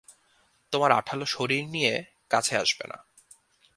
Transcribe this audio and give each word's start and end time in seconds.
তোমার 0.73 0.91
আঠালো 0.91 1.25
শরীর 1.25 1.63
নিয়ে 1.69 1.93
কাছে 2.29 2.53
আসবে 2.57 2.85
না! 2.87 2.97